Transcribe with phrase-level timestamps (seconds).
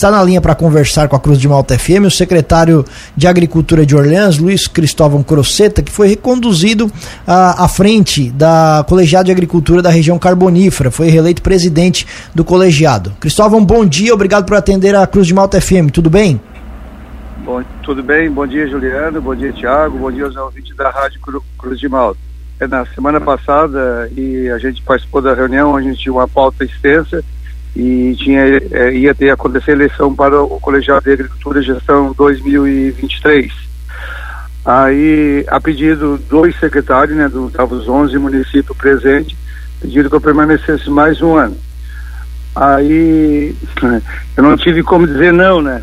[0.00, 3.84] está na linha para conversar com a Cruz de Malta FM o secretário de Agricultura
[3.84, 6.90] de Orleans, Luiz Cristóvão Croceta, que foi reconduzido
[7.26, 13.12] à, à frente da Colegiado de Agricultura da região carbonífera, foi reeleito presidente do colegiado.
[13.20, 16.40] Cristóvão, bom dia, obrigado por atender a Cruz de Malta FM, tudo bem?
[17.44, 21.20] Bom, tudo bem, bom dia Juliano, bom dia Tiago, bom dia aos ouvintes da Rádio
[21.58, 22.18] Cruz de Malta.
[22.58, 26.64] É, na semana passada e a gente participou da reunião, a gente tinha uma pauta
[26.64, 27.22] extensa
[27.74, 28.42] e tinha,
[28.72, 33.52] é, ia ter acontecer eleição para o Colegiado de Agricultura e Gestão 2023.
[34.64, 39.36] Aí, a pedido dos secretários, né, dos os 11 municípios presentes,
[39.80, 41.56] pediram que eu permanecesse mais um ano.
[42.54, 43.54] Aí,
[44.36, 45.82] eu não tive como dizer não, né?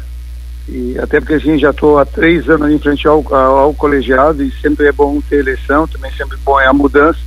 [0.70, 3.74] E até porque a gente já estou há três anos em frente ao, ao, ao,
[3.74, 7.20] colegiado e sempre é bom ter eleição, também sempre bom é a mudança.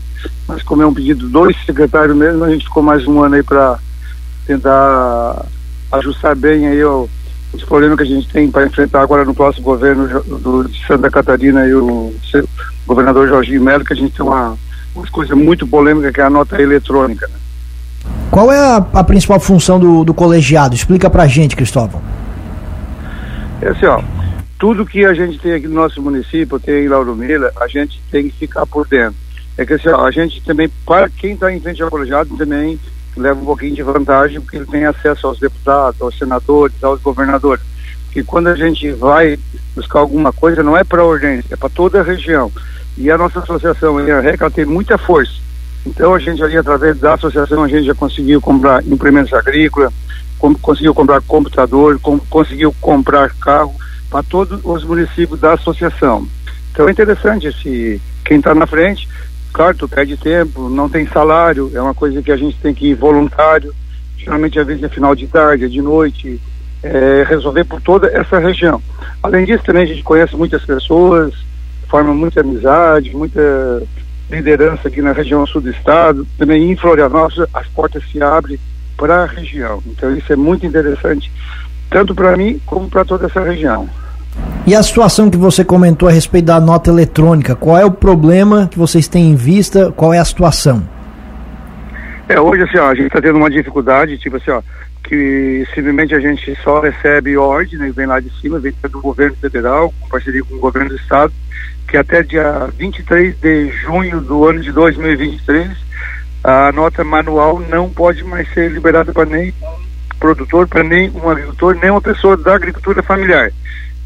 [0.46, 3.42] Mas como é um pedido dos secretários mesmo, a gente ficou mais um ano aí
[3.42, 3.78] para
[4.50, 5.46] tentar
[5.92, 7.06] ajustar bem aí ó,
[7.52, 11.10] os problemas que a gente tem para enfrentar agora no próximo governo do, de Santa
[11.10, 12.48] Catarina e o, o
[12.86, 14.56] governador Jorginho Melo, que a gente tem uma,
[14.94, 17.28] uma coisa muito polêmica que é a nota eletrônica.
[17.28, 17.34] Né?
[18.30, 20.74] Qual é a, a, principal função do, do colegiado?
[20.74, 22.02] Explica para a gente, Cristóvão.
[23.60, 24.00] É assim, ó,
[24.58, 28.00] tudo que a gente tem aqui no nosso município, tem em Lauro Mila, a gente
[28.10, 29.16] tem que ficar por dentro.
[29.58, 32.78] É que assim, ó, a gente também, para quem está em frente ao colegiado, também
[33.16, 37.62] leva um pouquinho de vantagem porque ele tem acesso aos deputados, aos senadores, aos governadores.
[38.12, 39.38] Que quando a gente vai
[39.74, 42.50] buscar alguma coisa, não é para urgência, é para toda a região.
[42.96, 45.32] E a nossa associação, a REC, tem muita força.
[45.86, 49.92] Então a gente ali, através da associação, a gente já conseguiu comprar implementos agrícolas,
[50.38, 53.74] com, conseguiu comprar computador, com, conseguiu comprar carro
[54.10, 56.26] para todos os municípios da associação.
[56.72, 59.08] Então é interessante se quem está na frente
[59.52, 62.88] Claro, tu perde tempo, não tem salário, é uma coisa que a gente tem que
[62.88, 63.74] ir voluntário,
[64.16, 66.40] geralmente às vezes é final de tarde, é de noite,
[66.82, 68.80] é, resolver por toda essa região.
[69.22, 71.34] Além disso, também a gente conhece muitas pessoas,
[71.88, 73.82] forma muita amizade, muita
[74.30, 78.58] liderança aqui na região sul do estado, também em Florianópolis as portas se abrem
[78.96, 79.82] para a região.
[79.86, 81.30] Então isso é muito interessante,
[81.90, 83.88] tanto para mim como para toda essa região.
[84.70, 88.68] E a situação que você comentou a respeito da nota eletrônica, qual é o problema
[88.70, 89.90] que vocês têm em vista?
[89.90, 90.88] Qual é a situação?
[92.28, 94.62] É, hoje assim, ó, a gente está tendo uma dificuldade, tipo assim, ó,
[95.02, 99.34] que simplesmente a gente só recebe ordem, né, vem lá de cima, vem do governo
[99.40, 101.32] federal, com parceria com o governo do estado,
[101.88, 105.68] que até dia 23 de junho do ano de 2023,
[106.44, 111.28] a nota manual não pode mais ser liberada para nem um produtor, para nem um
[111.28, 113.50] agricultor, nem uma pessoa da agricultura familiar.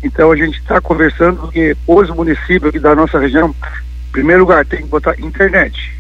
[0.05, 4.67] Então a gente está conversando porque os municípios aqui da nossa região, em primeiro lugar,
[4.67, 5.97] tem que botar internet.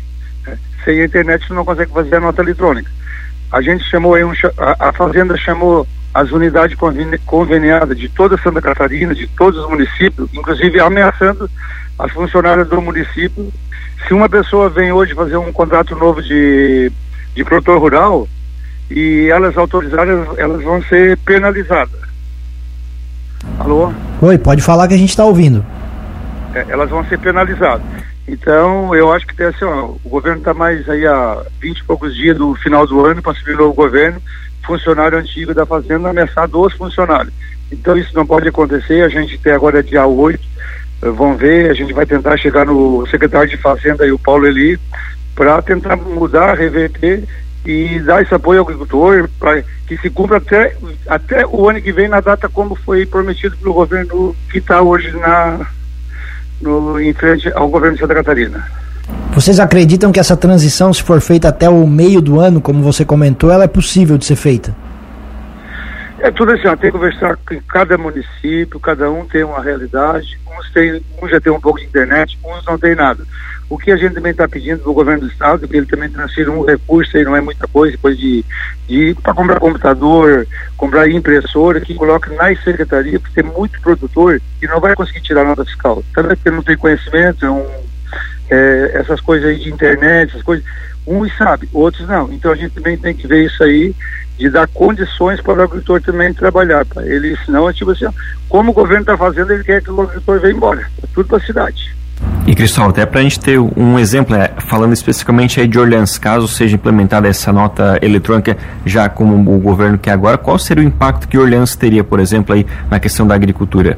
[0.47, 0.59] Né?
[0.85, 2.91] Sem internet você não consegue fazer a nota eletrônica.
[3.51, 6.77] A gente chamou aí um, a, Fazenda chamou as unidades
[7.25, 11.51] conveniadas de toda Santa Catarina, de todos os municípios, inclusive ameaçando
[11.99, 13.51] as funcionárias do município.
[14.07, 16.93] Se uma pessoa vem hoje fazer um contrato novo de,
[17.35, 18.29] de produtor rural
[18.91, 22.04] e elas autorizadas, elas vão ser penalizadas.
[23.59, 23.93] Alô?
[24.21, 25.65] Oi, pode falar que a gente está ouvindo.
[26.55, 27.85] É, elas vão ser penalizadas.
[28.27, 31.85] Então, eu acho que tem assim, ó, o governo está mais aí há 20 e
[31.85, 34.21] poucos dias do final do ano para subir o novo governo,
[34.65, 37.35] funcionário antigo da Fazenda ameaçado os funcionários.
[37.71, 39.03] Então, isso não pode acontecer.
[39.03, 40.41] A gente tem agora dia 8,
[41.03, 44.47] eh, vão ver, a gente vai tentar chegar no secretário de Fazenda e o Paulo
[44.47, 44.79] Eli
[45.35, 47.25] para tentar mudar, reverter
[47.65, 50.77] e dar esse apoio ao agricultor para que se cumpra até,
[51.09, 55.11] até o ano que vem na data como foi prometido pelo governo que está hoje
[55.13, 55.67] na,
[56.61, 58.65] no, em frente ao governo de Santa Catarina.
[59.33, 63.05] Vocês acreditam que essa transição, se for feita até o meio do ano, como você
[63.05, 64.75] comentou, ela é possível de ser feita?
[66.21, 70.39] É tudo assim, ó, tem que conversar com cada município, cada um tem uma realidade,
[70.59, 73.25] uns, tem, uns já tem um pouco de internet, uns não tem nada.
[73.69, 76.51] O que a gente também está pedindo do governo do estado, que ele também transfira
[76.51, 78.45] um recurso aí, não é muita coisa, depois de,
[78.87, 84.67] de para comprar computador, comprar impressora, que coloca nas secretarias, porque tem muito produtor que
[84.67, 86.05] não vai conseguir tirar nota fiscal.
[86.15, 87.67] Também porque não tem conhecimento, é um,
[88.51, 90.65] é, essas coisas aí de internet, essas coisas.
[91.07, 92.33] Uns sabe, outros não.
[92.33, 93.95] Então a gente também tem que ver isso aí
[94.39, 96.87] de dar condições para o agricultor também trabalhar.
[96.99, 98.07] Ele, senão é tipo assim,
[98.49, 100.81] como o governo está fazendo, ele quer que o agricultor venha embora.
[101.03, 101.95] É tudo para a cidade.
[102.47, 106.19] E Cristóvão, até para a gente ter um exemplo, é, falando especificamente aí de Orleans,
[106.19, 110.87] caso seja implementada essa nota eletrônica já como o governo quer agora, qual seria o
[110.87, 113.97] impacto que Orleans teria, por exemplo, aí na questão da agricultura?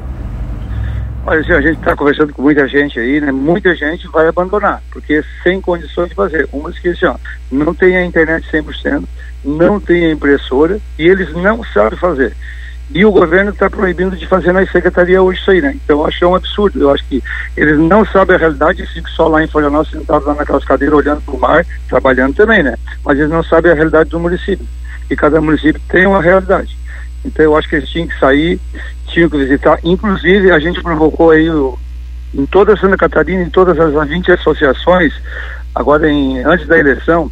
[1.25, 3.33] Olha, a gente está conversando com muita gente aí, né?
[3.33, 6.47] Muita gente vai abandonar, porque sem condições de fazer.
[6.53, 7.05] Umas que assim,
[7.51, 9.03] não tem a internet 100%,
[9.43, 12.33] não tem a impressora e eles não sabem fazer.
[12.89, 15.75] E o governo está proibindo de fazer na secretaria hoje isso aí, né?
[15.75, 16.81] Então eu acho é um absurdo.
[16.81, 17.21] Eu acho que
[17.55, 20.97] eles não sabem a realidade, eles ficam só lá em Florianópolis, sentados lá naquelas cadeiras,
[20.97, 22.75] olhando para o mar, trabalhando também, né?
[23.03, 24.65] Mas eles não sabem a realidade do município.
[25.09, 26.77] E cada município tem uma realidade.
[27.25, 28.59] Então eu acho que eles tinham que sair,
[29.07, 29.79] tinham que visitar.
[29.83, 31.77] Inclusive, a gente provocou aí o,
[32.33, 35.13] em toda Santa Catarina, em todas as 20 associações,
[35.75, 37.29] agora em, antes da eleição,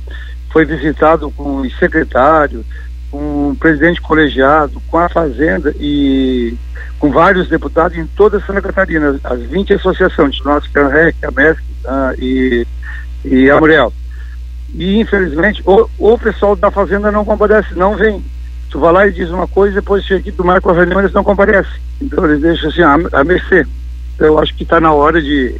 [0.51, 2.65] foi visitado com o secretário,
[3.11, 6.55] com o presidente colegiado, com a Fazenda e
[6.99, 11.31] com vários deputados em toda Santa Catarina, as 20 associações, nós, é a REC, a
[11.31, 11.63] MESC
[12.19, 12.67] e,
[13.23, 13.93] e a Muriel.
[14.73, 18.23] E infelizmente o, o pessoal da Fazenda não comparece, não vem.
[18.69, 21.13] Tu vai lá e diz uma coisa, depois chega aqui, tu marca a reunião eles
[21.13, 21.79] não comparecem.
[22.01, 23.65] Então eles deixam assim, a, a mercê.
[24.15, 25.55] Então, eu acho que está na hora de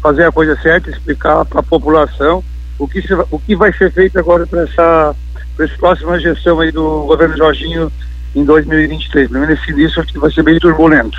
[0.00, 2.42] fazer a coisa certa, explicar para a população
[2.78, 5.16] o que, se, o que vai ser feito agora para essa
[5.58, 7.92] para essa próxima gestão aí do governo Jorginho
[8.34, 9.28] em 2023.
[9.28, 11.18] Primeiro esse início acho que vai ser bem turbulento.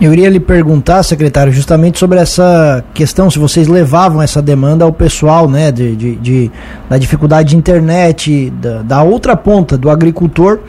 [0.00, 4.92] Eu iria lhe perguntar, secretário, justamente sobre essa questão, se vocês levavam essa demanda ao
[4.92, 6.50] pessoal, né, de, de, de
[6.88, 10.60] da dificuldade de internet, da, da outra ponta, do agricultor,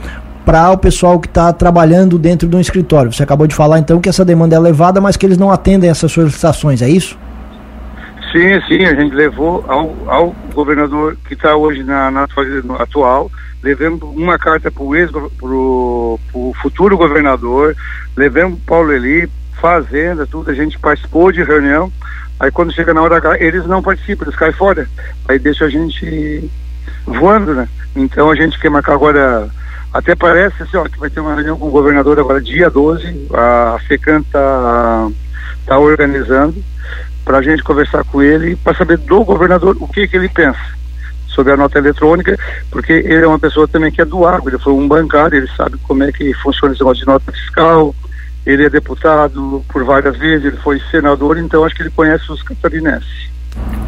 [0.46, 3.12] para o pessoal que está trabalhando dentro do escritório.
[3.12, 5.90] Você acabou de falar então que essa demanda é levada, mas que eles não atendem
[5.90, 7.18] essas solicitações, é isso?
[8.32, 12.28] Sim, sim, a gente levou ao, ao governador que está hoje na, na
[12.78, 13.32] atual,
[13.64, 15.10] levamos uma carta para o ex
[16.62, 17.76] futuro governador,
[18.16, 19.28] levamos Paulo Eli,
[19.60, 21.92] Fazenda, tudo, a gente participou de reunião,
[22.40, 24.88] aí quando chega na hora eles não participam, eles caem fora,
[25.28, 26.50] aí deixa a gente
[27.06, 27.68] voando, né?
[27.96, 29.50] Então a gente quer marcar agora,
[29.92, 33.28] até parece assim, ó, que vai ter uma reunião com o governador agora dia 12,
[33.34, 35.10] a FECAN está
[35.66, 36.64] tá organizando,
[37.30, 40.60] para a gente conversar com ele para saber do governador o que, que ele pensa
[41.28, 42.36] sobre a nota eletrônica,
[42.72, 45.48] porque ele é uma pessoa também que é do agro, ele foi um bancário, ele
[45.56, 47.94] sabe como é que funciona esse negócio de nota fiscal,
[48.48, 52.42] ele é deputado por várias vezes, ele foi senador, então acho que ele conhece os
[52.42, 53.30] catarinenses.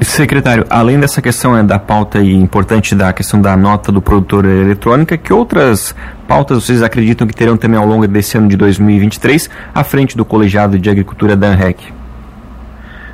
[0.03, 4.45] Secretário, além dessa questão né, da pauta e importante da questão da nota do produtor
[4.45, 5.95] eletrônica, que outras
[6.27, 10.23] pautas vocês acreditam que terão também ao longo desse ano de 2023 à frente do
[10.23, 12.00] colegiado de agricultura da ANREC?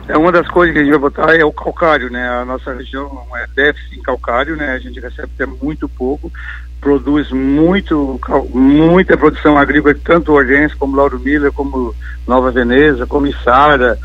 [0.07, 2.29] É uma das coisas que a gente vai botar é o calcário, né?
[2.29, 4.71] A nossa região é déficit em calcário, né?
[4.71, 6.31] A gente recebe até muito pouco,
[6.79, 8.19] produz muito,
[8.53, 11.93] muita produção agrícola, tanto Ordense como Lauro Miller, como
[12.25, 13.99] Nova Veneza, como Içara,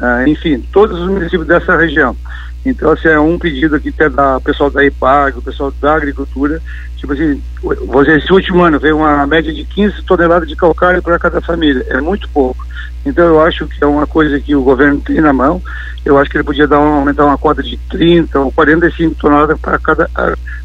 [0.00, 2.16] uh, enfim, todos os municípios dessa região.
[2.64, 6.62] Então, assim, é um pedido aqui até da pessoal da IPAG, o pessoal da agricultura,
[6.96, 11.18] tipo assim, você, esse último ano veio uma média de 15 toneladas de calcário para
[11.18, 12.64] cada família, é muito pouco.
[13.04, 15.60] Então eu acho que é uma coisa que o governo tem na mão.
[16.04, 19.58] Eu acho que ele podia dar um, aumentar uma cota de 30 ou 45 toneladas
[19.58, 20.08] para cada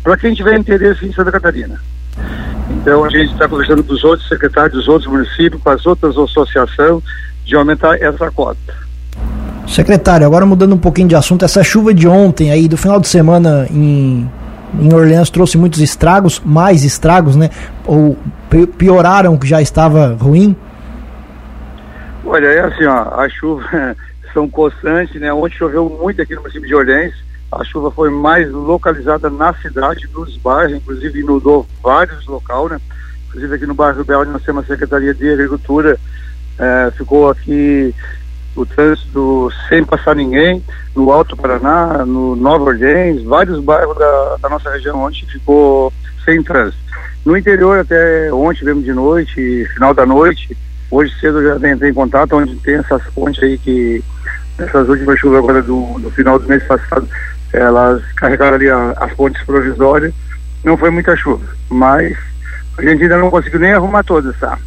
[0.03, 1.81] para quem tiver interesse em Santa Catarina.
[2.69, 6.15] Então a gente está conversando com os outros secretários dos outros municípios, com as outras
[6.18, 7.03] associações,
[7.44, 8.87] de aumentar essa cota.
[9.68, 13.08] Secretário, agora mudando um pouquinho de assunto, essa chuva de ontem aí, do final de
[13.08, 14.30] semana em,
[14.80, 17.50] em Orleans, trouxe muitos estragos, mais estragos, né?
[17.86, 18.18] Ou
[18.78, 20.56] pioraram o que já estava ruim?
[22.25, 23.66] Olha, é assim, ó, as chuvas
[24.34, 25.34] são constantes, né?
[25.34, 27.13] Ontem choveu muito aqui no município de Orleans.
[27.52, 32.81] A chuva foi mais localizada na cidade, nos bairros, inclusive inundou vários locais, né?
[33.28, 35.98] Inclusive aqui no bairro Belo nós temos a Secretaria de Agricultura,
[36.58, 37.94] é, ficou aqui
[38.62, 40.64] o trânsito sem passar ninguém,
[40.96, 45.94] no Alto Paraná, no Nova Orleans, vários bairros da, da nossa região ontem ficou
[46.26, 46.82] sem trânsito.
[47.26, 50.58] No interior até ontem, mesmo de noite, final da noite,
[50.90, 54.02] Hoje cedo eu já entrei em contato, onde tem essas pontes aí que,
[54.58, 57.08] essas últimas chuvas agora do, do final do mês passado,
[57.52, 60.14] elas carregaram ali a, as pontes provisórias.
[60.64, 62.18] Não foi muita chuva, mas
[62.78, 64.58] a gente ainda não conseguiu nem arrumar todas, tá?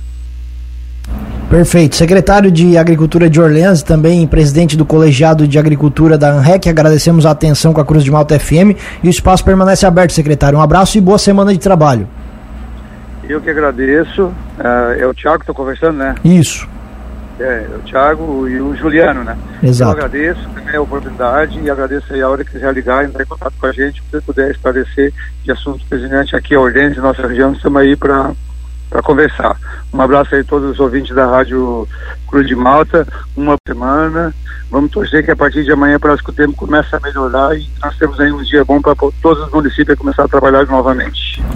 [1.50, 1.97] Perfeito.
[1.97, 7.33] Secretário de Agricultura de Orleans, também presidente do Colegiado de Agricultura da ANREC, agradecemos a
[7.33, 10.57] atenção com a Cruz de Malta FM e o espaço permanece aberto, secretário.
[10.57, 12.09] Um abraço e boa semana de trabalho.
[13.28, 14.26] Eu que agradeço.
[14.26, 16.14] Uh, é o Tiago que estou conversando, né?
[16.25, 16.69] Isso.
[17.40, 19.37] É, é, o Tiago e o Juliano, né?
[19.61, 19.99] Exato.
[19.99, 23.26] Eu agradeço também a oportunidade e agradeço aí a hora que quiser ligar, entrar em
[23.26, 27.52] contato com a gente, se puder esclarecer de assuntos pertinentes aqui a Ordense, nossa região,
[27.52, 28.30] estamos aí para
[28.91, 29.57] para conversar.
[29.93, 31.89] Um abraço aí a todos os ouvintes da Rádio
[32.29, 33.07] Cruz de Malta,
[33.37, 34.35] uma semana.
[34.71, 37.69] Vamos torcer que a partir de amanhã parece que o tempo começa a melhorar e
[37.81, 41.43] nós temos aí um dia bom para todos os municípios começar a trabalhar novamente.